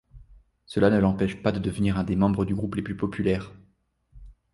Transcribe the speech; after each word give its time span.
Cela 0.65 0.89
ne 0.89 0.97
l’empêche 0.97 1.43
pas 1.43 1.51
de 1.51 1.59
devenir 1.59 1.99
un 1.99 2.03
des 2.03 2.15
membres 2.15 2.43
du 2.43 2.55
groupe 2.55 2.73
les 2.73 2.81
plus 2.81 2.97
populaires. 2.97 3.51